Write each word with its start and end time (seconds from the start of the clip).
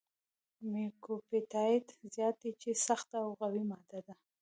میوکوپپټایډ 0.71 1.85
زیات 2.13 2.35
دی 2.43 2.51
چې 2.61 2.69
سخته 2.87 3.15
او 3.25 3.29
قوي 3.41 3.63
ماده 3.71 3.99
ده. 4.05 4.13